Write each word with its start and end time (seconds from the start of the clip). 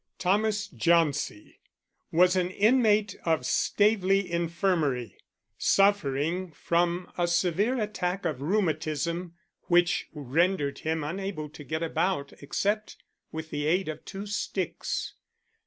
Thomas 0.17 0.65
Jauncey 0.67 1.59
was 2.11 2.35
an 2.35 2.49
inmate 2.49 3.15
of 3.23 3.45
Staveley 3.45 4.31
Infirmary, 4.31 5.15
suffering 5.59 6.49
from 6.53 7.11
a 7.19 7.27
severe 7.27 7.79
attack 7.79 8.25
of 8.25 8.41
rheumatism 8.41 9.35
which 9.67 10.07
rendered 10.11 10.79
him 10.79 11.03
unable 11.03 11.49
to 11.49 11.63
get 11.63 11.83
about 11.83 12.33
except 12.41 12.97
with 13.31 13.51
the 13.51 13.67
aid 13.67 13.87
of 13.87 14.03
two 14.03 14.25
sticks. 14.25 15.13